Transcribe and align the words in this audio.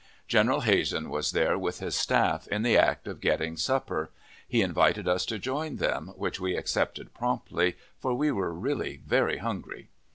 General 0.27 0.61
Hazen 0.61 1.11
was 1.11 1.29
there 1.31 1.59
with 1.59 1.79
his 1.79 1.93
staff, 1.93 2.47
in 2.47 2.63
the 2.63 2.75
act 2.75 3.07
of 3.07 3.21
getting 3.21 3.55
supper; 3.55 4.09
he 4.47 4.63
invited 4.63 5.07
us 5.07 5.27
to 5.27 5.37
join 5.37 5.75
them, 5.75 6.07
which 6.17 6.39
we 6.39 6.55
accepted 6.57 7.13
promptly, 7.13 7.77
for 7.99 8.15
we 8.15 8.31
were 8.31 8.51
really 8.51 8.99
very 9.05 9.37
hungry. 9.37 9.89